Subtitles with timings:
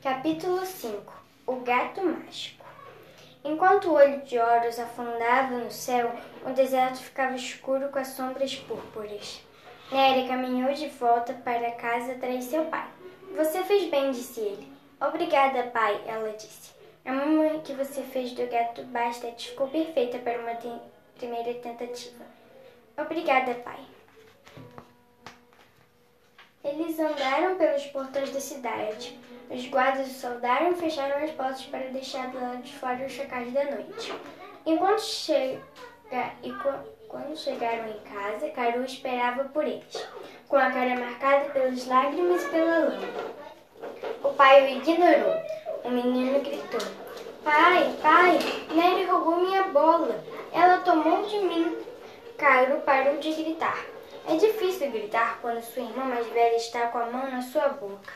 [0.00, 1.12] Capítulo 5
[1.44, 2.64] O Gato Mágico
[3.44, 6.12] Enquanto o olho de Horus afundava no céu,
[6.46, 9.42] o deserto ficava escuro com as sombras púrpuras.
[9.90, 12.88] Nery caminhou de volta para casa atrás seu pai.
[13.34, 14.72] Você fez bem, disse ele.
[15.00, 16.70] Obrigada, pai, ela disse.
[17.04, 20.70] A mamãe que você fez do gato Bastet ficou perfeita para uma te
[21.16, 22.24] primeira tentativa.
[22.96, 23.80] Obrigada, pai.
[26.64, 29.18] Eles andaram pelos portões da cidade.
[29.48, 33.12] Os guardas o saudaram e fecharam as portas para deixar do lado de fora os
[33.12, 34.12] chacais da noite.
[34.66, 35.62] Enquanto chega
[36.42, 36.52] e
[37.08, 40.06] quando chegaram em casa, Caru esperava por eles,
[40.48, 43.08] com a cara marcada pelas lágrimas e pela lama.
[44.22, 45.34] O pai o ignorou.
[45.84, 46.80] O menino gritou:
[47.44, 48.38] Pai, pai,
[48.74, 50.22] Nery roubou minha bola.
[50.52, 51.78] Ela tomou de mim.
[52.36, 53.84] Cairo parou de gritar.
[54.30, 58.12] É difícil gritar quando sua irmã mais velha está com a mão na sua boca.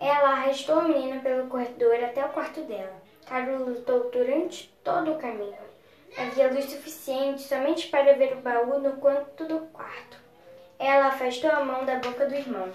[0.00, 3.02] Ela arrastou a menina pelo corredor até o quarto dela.
[3.26, 5.58] Cairo lutou durante todo o caminho.
[6.16, 10.16] Havia luz suficiente somente para ver o baú no canto do quarto.
[10.78, 12.68] Ela afastou a mão da boca do irmão.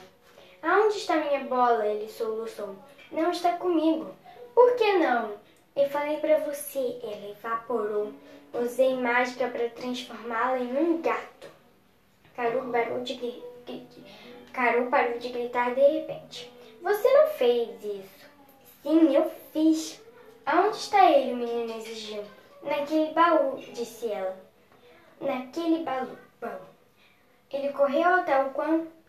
[0.61, 1.87] Aonde está minha bola?
[1.87, 2.75] Ele soluçou.
[3.13, 4.13] Não está comigo.
[4.53, 5.31] Por que não?
[5.73, 6.99] Eu falei para você.
[7.01, 8.11] Ela evaporou.
[8.53, 11.34] Usei mágica para transformá-la em um gato.
[12.35, 13.43] Caru parou de,
[14.51, 16.51] Caru parou de gritar de repente.
[16.81, 18.25] Você não fez isso.
[18.83, 20.01] Sim, eu fiz.
[20.45, 21.33] Aonde está ele?
[21.33, 22.23] Menino exigiu.
[22.61, 24.37] Naquele baú, disse ela.
[25.21, 26.17] Naquele baú.
[27.51, 28.51] Ele correu até o,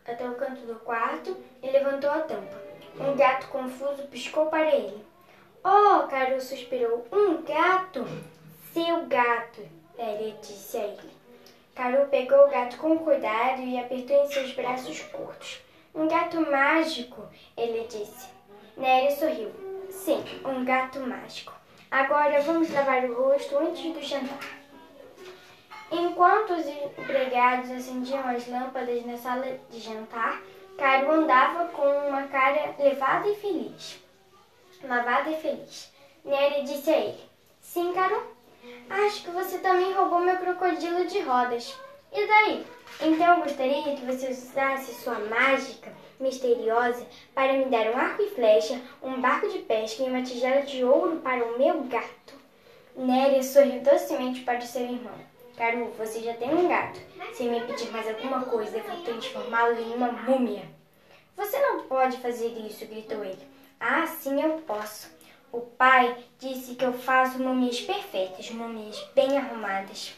[0.06, 2.62] até o canto do quarto e levantou a tampa.
[3.00, 5.04] Um gato confuso piscou para ele.
[5.64, 7.04] Oh, Caru suspirou.
[7.10, 8.06] Um gato?
[8.72, 9.66] Seu gato,
[9.98, 11.25] ele disse a ele.
[11.77, 15.60] Caru pegou o gato com cuidado e apertou em seus braços curtos.
[15.94, 18.28] Um gato mágico, ele disse.
[18.78, 19.50] Nery sorriu.
[19.91, 21.52] Sim, um gato mágico.
[21.91, 24.41] Agora vamos lavar o rosto antes do jantar.
[25.92, 30.43] Enquanto os empregados acendiam as lâmpadas na sala de jantar,
[30.78, 34.03] Caru andava com uma cara levada e feliz.
[34.82, 35.93] Lavada e feliz.
[36.25, 37.20] Nery disse a ele:
[37.60, 38.22] Sim, Caru,
[38.88, 41.77] Acho que você também roubou meu crocodilo de rodas.
[42.12, 42.66] E daí?
[43.00, 48.31] Então eu gostaria que você usasse sua mágica misteriosa para me dar um arco e
[48.31, 52.34] flecha, um barco de pesca e uma tigela de ouro para o meu gato.
[52.97, 55.15] Néria sorriu docemente para o seu irmão.
[55.56, 57.00] Caru, você já tem um gato.
[57.34, 60.65] Se me pedir mais alguma coisa, vou transformá-lo em uma múmia.
[61.37, 63.47] Você não pode fazer isso, gritou ele.
[63.78, 65.16] Ah, sim, eu posso.
[65.52, 70.14] O pai disse que eu faço múmias perfeitas, múmias bem arrumadas.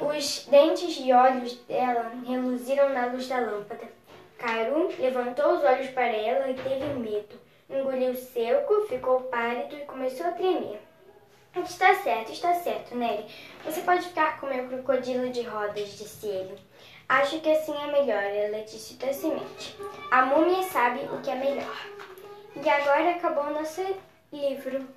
[0.00, 3.88] Os dentes e olhos dela reluziram na luz da lâmpada.
[4.38, 7.40] Caru levantou os olhos para ela e teve medo.
[7.70, 10.80] Engoliu seco, ficou pálido e começou a tremer.
[11.56, 13.26] Está certo, está certo, Nery.
[13.64, 16.58] Você pode ficar com meu crocodilo de rodas, disse ele.
[17.08, 19.76] Acho que assim é melhor, ela disse docemente.
[20.10, 21.86] A múmia sabe o que é melhor.
[22.56, 23.84] E agora acabou nossa
[24.34, 24.88] livro